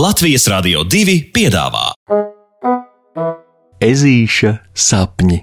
Latvijas 0.00 0.46
Rādio 0.48 0.80
2 0.88 1.14
piedāvā 1.34 1.90
Ezīša 3.84 4.52
sapņi. 4.72 5.36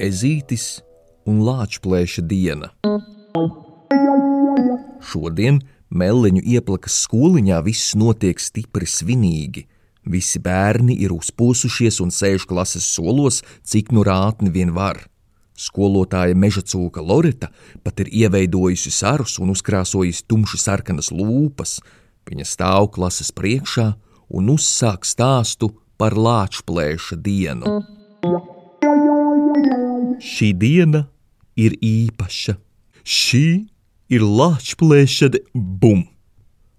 Ezītis 0.00 0.80
un 1.28 1.44
Lāčplēša 1.44 2.24
diena. 2.32 2.72
Šodien 5.12 5.60
Meliņu 5.92 6.40
ieplakas 6.48 7.02
skoliņā 7.04 7.58
viss 7.66 7.92
notiek 8.00 8.40
stipri 8.40 8.86
svinīgi. 8.88 9.66
Visi 10.08 10.40
bērni 10.42 10.96
ir 11.04 11.12
uzpūsušies 11.12 12.00
un 12.02 12.10
sēž 12.10 12.46
klases 12.48 12.86
solos, 12.88 13.42
cik 13.62 13.92
nu 13.92 14.02
rātni 14.06 14.50
vien 14.50 14.72
var. 14.72 15.04
Skolotāja 15.52 16.34
meža 16.34 16.62
cūka 16.64 17.04
Loreta 17.04 17.50
pat 17.84 18.00
ir 18.00 18.08
ieveidojusi 18.08 18.90
sarus 18.90 19.36
un 19.38 19.52
uzkrāsojusi 19.52 20.24
tumši 20.26 20.58
sarkanas 20.58 21.12
lūpas. 21.12 21.76
Viņa 22.26 22.46
stāv 22.48 22.88
klases 22.96 23.28
priekšā 23.36 23.92
un 24.32 24.48
uzsāk 24.54 25.04
stāstu 25.04 25.74
par 26.00 26.16
lāčplēša 26.16 27.20
dienu. 27.20 27.82
Šī 30.22 30.50
diena 30.56 31.04
ir 31.58 31.76
īpaša. 31.84 32.56
Šī 33.04 33.71
ir 34.12 34.24
lāčplēša 34.24 35.30
bum! 35.54 36.04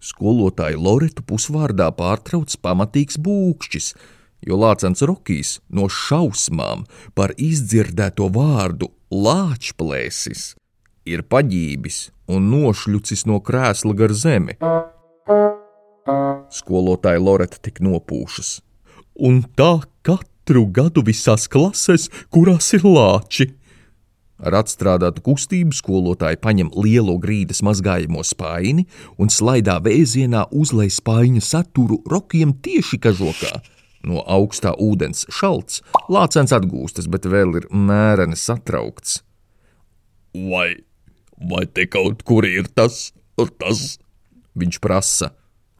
Skolotāja 0.03 0.77
Loretu 0.77 1.23
pusvārdā 1.25 1.87
pārtrauc 1.95 2.53
pamatīgs 2.61 3.17
būkšķis, 3.23 3.93
jo 4.43 4.57
Lācens 4.59 5.01
Rokijs 5.07 5.55
no 5.71 5.87
šausmām 5.87 6.83
par 7.15 7.31
izdzirdēto 7.39 8.27
vārdu 8.35 8.91
lāčplēsis 9.09 10.51
ir 11.09 11.23
paģībis 11.31 12.09
un 12.33 12.51
nošļucis 12.51 13.25
no 13.29 13.39
krēsla 13.43 13.95
gar 13.97 14.13
zemi. 14.15 14.57
Skolotāja 16.53 17.23
Loreta 17.23 17.59
tik 17.63 17.81
nopūšas, 17.83 18.59
un 19.23 19.41
tā 19.57 19.73
katru 20.05 20.67
gadu 20.67 21.03
visās 21.07 21.47
klasēs, 21.51 22.09
kurās 22.29 22.73
ir 22.77 22.85
lāči. 22.85 23.49
Ar 24.43 24.57
atstrādātu 24.59 25.23
kustību 25.23 25.75
skolotāji 25.75 26.39
paņem 26.43 26.71
lielo 26.83 27.15
grīdas 27.21 27.61
mazgājamo 27.63 28.23
spaini 28.27 28.83
un 29.21 29.31
slaidā 29.31 29.77
vēzienā 29.83 30.49
uzlej 30.51 30.91
spaiņu 30.97 31.43
saturu 31.43 32.01
rokiem 32.11 32.51
tieši 32.65 32.99
kažokā. 33.05 33.53
No 34.03 34.19
augstā 34.27 34.73
ūdens 34.83 35.23
šalts, 35.31 35.79
lācens 36.11 36.51
atgūstas, 36.51 37.07
bet 37.07 37.23
vēl 37.23 37.61
ir 37.61 37.69
mēreni 37.71 38.35
satraukts. 38.35 39.21
Vai, 40.35 40.83
vai 41.39 41.63
te 41.71 41.87
kaut 41.87 42.25
kur 42.27 42.43
ir 42.43 42.67
tas, 42.75 43.13
tas? 43.39 43.85
Viņš 44.59 44.79
prasa. 44.83 45.31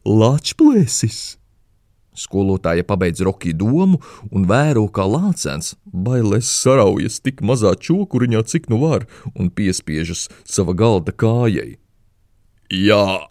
Lāčplēsis! 0.08 1.43
Skolotāja 2.14 2.86
pabeidz 2.86 3.24
roki 3.26 3.54
domu 3.58 4.00
un 4.32 4.48
vēro, 4.50 4.86
kā 4.94 5.06
lācens, 5.10 5.74
bailēs 5.86 6.50
saraujas 6.62 7.20
tik 7.26 7.42
mazā 7.42 7.74
čokuriņā, 7.74 8.44
cik 8.46 8.70
nu 8.70 8.82
var, 8.84 9.08
un 9.34 9.50
piespiežas 9.50 10.28
sava 10.46 10.76
galda 10.78 11.12
kājai. 11.12 11.78
Jā, 12.74 13.30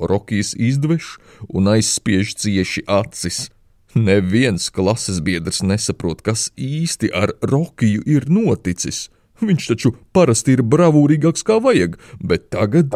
Rokijs 0.00 0.54
izdveš 0.58 1.16
un 1.48 1.70
aizspiež 1.72 2.34
cieši 2.40 2.84
acis. 2.90 3.48
Neviens 3.94 4.70
klases 4.72 5.20
biedrs 5.20 5.60
nesaprot, 5.62 6.22
kas 6.24 6.48
īsti 6.56 7.12
ar 7.12 7.34
Rokiju 7.44 8.04
ir 8.08 8.28
noticis. 8.32 9.10
Viņš 9.42 9.68
taču 9.72 9.92
parasti 10.14 10.56
ir 10.56 10.62
bravūrīgāks 10.64 11.44
kā 11.44 11.58
vajag, 11.60 11.98
bet 12.22 12.48
tagad 12.54 12.94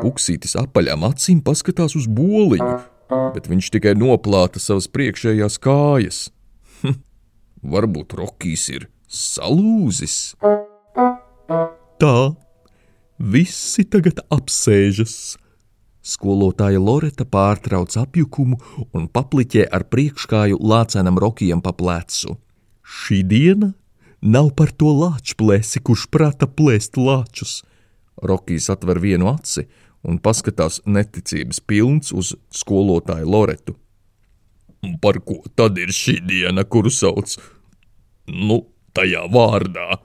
Puksītis 0.00 0.56
apaļām 0.58 1.04
acīm 1.10 1.42
paskatās 1.44 1.94
uz 1.98 2.08
boliņu, 2.08 2.78
bet 3.10 3.48
viņš 3.50 3.70
tikai 3.76 3.94
noplāta 3.98 4.62
savas 4.62 4.88
priekšējās 4.92 5.58
kājas. 5.62 6.22
Hm, 6.80 7.00
varbūt 7.74 8.16
Rokijs 8.18 8.68
ir 8.72 8.88
salūzis. 9.10 10.34
Tā, 12.00 12.16
visi 13.18 13.84
tagad 13.84 14.22
apsēžas. 14.32 15.36
Skolotāja 16.00 16.80
Loreta 16.80 17.26
pārtrauc 17.28 17.92
apjukumu 18.00 18.56
un 18.96 19.10
papliķē 19.12 19.66
ar 19.68 19.84
priekškāju 19.92 20.56
lācenam 20.56 21.20
Rokijam 21.20 21.60
pa 21.60 21.74
plecu. 21.76 22.38
Šī 22.80 23.20
diena 23.28 23.74
nav 24.22 24.54
par 24.56 24.72
to 24.72 24.94
lāčplēsi, 24.96 25.82
kurš 25.84 26.06
prata 26.08 26.48
plēst 26.48 26.96
lāčus. 26.96 27.60
Rokijs 28.20 28.70
atver 28.72 29.00
vienu 29.00 29.28
aci 29.32 29.66
un 30.06 30.18
paskatās 30.22 30.80
neticības 30.86 31.60
pilns 31.66 32.12
uz 32.16 32.34
skolotāju 32.54 33.28
Loretu. 33.28 33.76
Par 35.02 35.20
ko 35.20 35.42
tad 35.56 35.78
ir 35.78 35.92
šī 35.92 36.20
diena, 36.24 36.64
kuru 36.64 36.92
sauc? 36.92 37.36
Nu, 38.30 38.62
tajā 38.96 39.26
vārdā, 39.32 40.00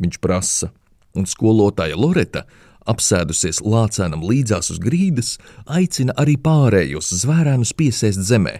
viņš 0.00 0.18
prasa, 0.22 0.70
un 1.14 1.26
skolotāja 1.30 1.98
Loreta, 1.98 2.44
apsēdusies 2.90 3.60
lācēnam 3.62 4.24
līdzās 4.26 4.72
uz 4.74 4.80
grīdas, 4.82 5.36
aicina 5.66 6.14
arī 6.18 6.36
pārējos 6.40 7.12
zvērēnus 7.22 7.74
piesēst 7.78 8.22
zemē, 8.26 8.56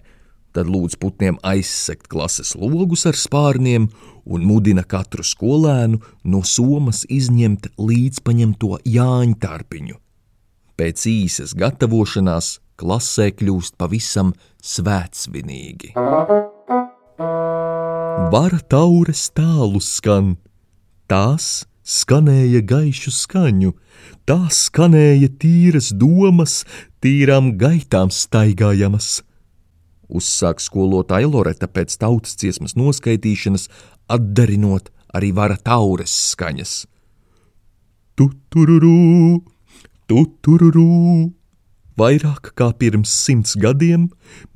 tad 0.54 0.70
lūdz 0.70 0.98
putniem 1.02 1.38
aizsekt 1.46 2.08
klases 2.10 2.52
logus 2.58 3.06
ar 3.06 3.18
spārniem 3.18 3.88
un 4.26 4.46
mudina 4.46 4.84
katru 4.84 5.24
skolēnu 5.26 6.00
no 6.30 6.42
somas 6.46 7.04
izņemt 7.08 7.72
līdzpaņemto 7.78 8.80
jāņtārpiņu. 8.86 9.98
Pēc 10.80 11.02
īsas 11.04 11.50
gatavošanās 11.60 12.54
klasē 12.80 13.26
kļūst 13.36 13.74
pavisam 13.76 14.30
svētsvinīgi. 14.64 15.90
Vara 18.32 18.60
taures 18.72 19.26
tālu 19.36 19.82
skan, 19.84 20.38
tās 21.04 21.66
skanēja 21.84 22.64
gaišu 22.72 23.12
skaņu, 23.12 23.74
tās 24.24 24.62
skanēja 24.70 25.28
tīras 25.42 25.90
domas, 25.92 26.62
tīrām 27.04 27.52
gaitām 27.60 28.08
staigājamas. 28.08 29.20
Uzsāk 30.08 30.64
skolotāja 30.64 31.28
Loreta 31.28 31.68
pēc 31.68 32.00
tautas 32.00 32.40
ciesmas 32.40 32.72
noskaitīšanas, 32.80 33.68
atdarinot 34.08 34.88
arī 35.12 35.34
vara 35.36 35.60
taures 35.60 36.16
skaņas. 36.32 36.74
Tu 38.16 38.32
tururu, 38.48 39.44
Tutururū! 40.10 41.30
Vairāk 41.94 42.48
kā 42.58 42.66
pirms 42.74 43.12
simts 43.14 43.52
gadiem 43.54 44.08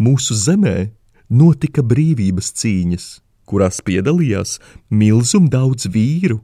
mūsu 0.03 0.35
zemē 0.35 0.89
notika 1.31 1.85
brīvības 1.87 2.49
cīņas, 2.59 3.05
kurās 3.47 3.79
piedalījās 3.87 4.57
milzum 4.91 5.47
daudz 5.53 5.87
vīru, 5.95 6.41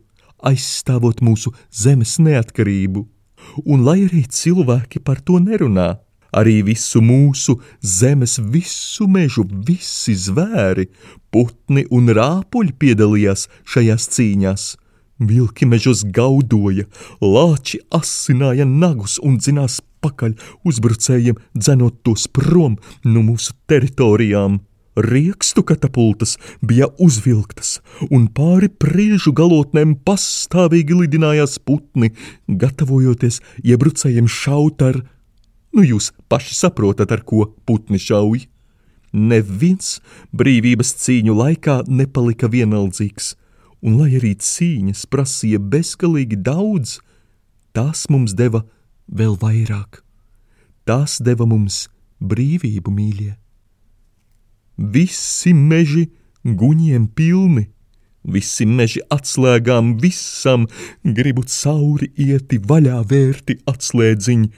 aizstāvot 0.47 1.25
mūsu 1.27 1.51
zemes 1.75 2.21
neatkarību. 2.23 3.03
Un 3.67 3.83
lai 3.83 3.97
arī 4.05 4.23
cilvēki 4.31 5.03
par 5.03 5.19
to 5.27 5.41
nerunā, 5.43 5.89
arī 6.31 6.61
visu 6.71 7.03
mūsu 7.03 7.57
zemes, 7.83 8.39
visu 8.39 9.09
mežu, 9.11 9.43
visi 9.43 10.15
zvēri, 10.15 10.87
putni 11.35 11.83
un 11.91 12.15
rāpuļi 12.15 12.79
piedalījās 12.79 13.49
šajās 13.75 14.07
cīņās. 14.15 14.71
Vilki 15.21 15.67
mežos 15.69 16.01
gaudoja, 16.17 16.87
lāči 17.21 17.83
asināja 17.93 18.65
nagus 18.65 19.19
un 19.21 19.37
dzinās 19.37 19.81
pakaļ 20.01 20.33
uzbrucējiem, 20.65 21.37
dzenot 21.53 21.99
tos 22.07 22.25
prom 22.33 22.79
no 23.05 23.23
mūsu 23.27 23.53
teritorijām. 23.69 24.63
Riekstu 25.01 25.63
katapultas 25.65 26.35
bija 26.67 26.89
uzvilktas, 26.99 27.79
un 28.11 28.27
pāri 28.33 28.69
priežu 28.73 29.33
galotnēm 29.37 29.95
pastāvīgi 30.09 30.97
lidinājās 31.03 31.59
putni, 31.63 32.11
gatavojoties 32.49 33.39
iebrucējiem 33.63 34.29
šaut 34.29 34.83
ar, 34.83 35.03
nu 35.77 35.85
jūs 35.87 36.11
paši 36.33 36.57
saprotat, 36.59 37.13
ar 37.13 37.23
ko 37.29 37.53
putni 37.69 38.01
šauj. 38.03 38.49
Neviens 39.13 39.99
brīvības 40.33 40.95
cīņu 41.05 41.37
laikā 41.39 41.81
nepalika 41.89 42.51
vienaldzīgs 42.51 43.35
un 43.83 43.97
lai 44.01 44.15
arī 44.19 44.35
cīņas 44.37 45.07
prasīja 45.11 45.61
bezgalīgi 45.73 46.41
daudz, 46.45 46.99
tās 47.77 48.07
mums 48.13 48.35
deva 48.37 48.65
vēl 49.09 49.37
vairāk. 49.41 50.03
Tās 50.89 51.19
deva 51.25 51.47
mums 51.49 51.89
brīvību, 52.21 52.93
mīļie. 52.93 53.35
Visi 54.81 55.53
meži 55.55 56.07
guņiem 56.45 57.07
pilni, 57.17 57.67
visi 58.25 58.67
meži 58.67 59.03
atslēgām 59.13 59.97
visam, 60.01 60.67
gribu 61.05 61.45
cauri 61.49 62.11
ieti 62.17 62.61
vaļā 62.61 63.01
vērti 63.13 63.61
atslēdziņi, 63.71 64.51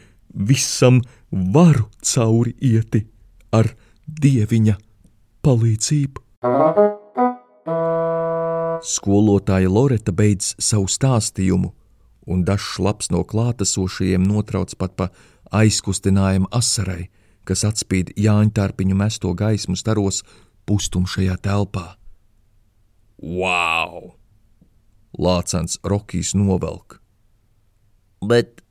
visam 0.48 1.02
varu 1.30 1.88
cauri 2.00 2.54
ieti 2.60 3.04
ar 3.52 3.74
dieviņa 4.06 4.78
palīdzību. 5.42 6.28
Skolotāja 8.82 9.70
Loreta 9.70 10.10
beidz 10.10 10.56
savu 10.58 10.88
stāstījumu, 10.90 11.68
un 12.26 12.40
dažs 12.42 12.80
labs 12.82 13.12
no 13.14 13.22
klātesošajiem 13.22 14.24
notrauc 14.26 14.74
pat 14.74 14.96
pa 14.98 15.06
aizkustinājumu 15.54 16.50
asarai, 16.50 17.06
kas 17.46 17.62
atspīd 17.68 18.10
Jāņtārpiņu 18.18 18.98
mesto 18.98 19.30
gaismu 19.38 19.78
staros 19.78 20.22
pustumšajā 20.66 21.38
telpā. 21.46 21.84
Wow! 23.22 24.16
Lācens 25.14 25.78
Rokijs 25.86 26.32
novelk. 26.34 26.98
Bet, 28.26 28.64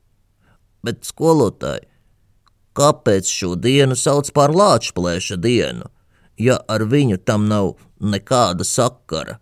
bet 0.84 1.06
skolotāji, 1.08 1.88
kāpēc 2.76 3.32
šo 3.32 3.54
dienu 3.56 3.96
sauc 3.96 4.28
par 4.36 4.52
lāčplēša 4.52 5.40
dienu, 5.40 5.88
ja 6.36 6.58
ar 6.68 6.84
viņu 6.84 7.20
tam 7.24 7.48
nav 7.48 7.78
nekāda 8.00 8.68
sakara? 8.68 9.38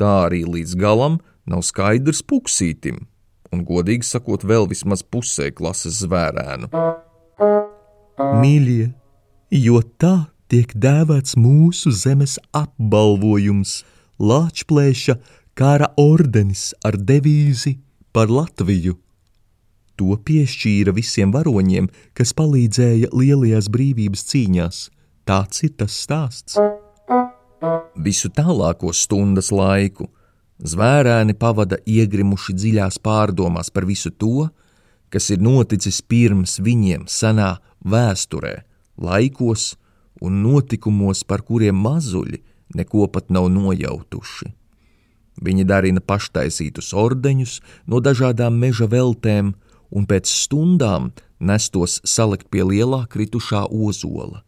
Tā 0.00 0.12
arī 0.26 0.42
līdz 0.48 0.74
galam 0.80 1.20
nav 1.46 1.62
skaidrs 1.66 2.22
puksītim, 2.26 3.04
un, 3.52 3.64
godīgi 3.68 4.06
sakot, 4.08 4.44
vēl 4.46 4.68
vismaz 4.70 5.04
pusē 5.06 5.50
klases 5.54 6.00
zvērēnu. 6.02 6.70
Mīļie, 8.40 8.90
jo 9.60 9.80
tā 10.00 10.16
tiek 10.50 10.74
dēvēts 10.74 11.38
mūsu 11.40 11.94
zemes 11.94 12.38
apbalvojums, 12.54 13.82
Lāčplēša 14.14 15.16
kara 15.58 15.88
ordenis 15.98 16.68
ar 16.86 16.94
devīzi 16.94 17.80
par 18.14 18.30
Latviju. 18.30 18.94
To 19.98 20.14
piešķīra 20.26 20.94
visiem 20.94 21.34
varoņiem, 21.34 21.90
kas 22.14 22.34
palīdzēja 22.38 23.10
lielajās 23.14 23.70
brīvības 23.74 24.26
cīņās. 24.30 24.80
Tāds 25.26 25.66
ir 25.66 25.74
tas 25.78 25.98
stāsts. 26.06 26.58
Visu 28.04 28.28
tālāko 28.34 28.92
stundas 28.92 29.50
laiku 29.54 30.08
zvērēni 30.58 31.34
pavada 31.38 31.78
iegrimuši 31.86 32.54
dziļās 32.56 33.00
pārdomās 33.04 33.70
par 33.74 33.86
visu 33.88 34.10
to, 34.10 34.48
kas 35.10 35.30
ir 35.30 35.42
noticis 35.42 36.00
pirms 36.02 36.58
viņiem 36.62 37.06
senā 37.10 37.56
vēsturē, 37.86 38.54
laikos 38.98 39.74
un 40.24 40.42
notikumos, 40.42 41.24
par 41.24 41.42
kuriem 41.42 41.76
mazuļi 41.76 42.40
neko 42.74 43.08
pat 43.12 43.30
nav 43.34 43.50
nojautuši. 43.52 44.50
Viņi 45.44 45.66
darina 45.66 46.00
paštaisītus 46.00 46.92
ordeņus 46.94 47.58
no 47.90 48.00
dažādām 48.00 48.54
meža 48.58 48.86
veltēm, 48.90 49.54
un 49.90 50.06
pēc 50.06 50.30
stundām 50.30 51.10
nestos 51.40 52.00
salikt 52.06 52.48
pie 52.50 52.62
lielā 52.66 53.04
kritušā 53.10 53.66
ozola. 53.70 54.43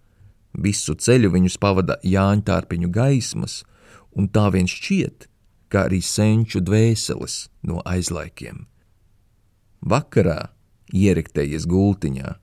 Visu 0.57 0.95
ceļu 0.97 1.33
viņus 1.35 1.59
pavada 1.61 1.99
Jāņtārpiņu 2.07 2.89
gaismas, 2.93 3.61
un 4.17 4.31
tā 4.33 4.49
vien 4.55 4.69
šķiet, 4.71 5.29
kā 5.69 5.87
arī 5.91 6.01
senču 6.01 6.63
dvēseles 6.65 7.47
no 7.69 7.83
aizlaikiem. 7.85 8.65
Vakarā, 9.85 10.49
ieriktējies 10.95 11.69
gultiņā, 11.69 12.37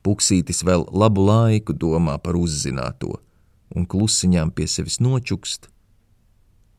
Puksītis 0.00 0.62
vēl 0.64 0.86
labu 0.96 1.26
laiku 1.28 1.74
domā 1.76 2.16
par 2.24 2.38
uzzināto, 2.40 3.18
un 3.76 3.84
klusiņām 3.84 4.48
pie 4.56 4.64
sevis 4.64 4.96
nočukst. 4.96 5.68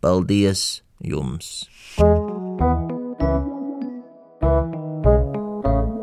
Paldies 0.01 0.81
jums! 1.05 1.69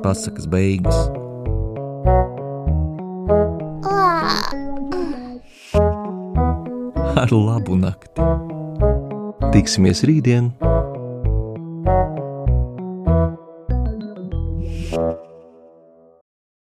Pasakas 0.06 0.46
beigas. 0.46 1.18
Ar 7.19 7.32
labu 7.35 7.75
nakti! 7.75 8.23
Tiksimies 9.50 10.05
rītdien! 10.06 10.53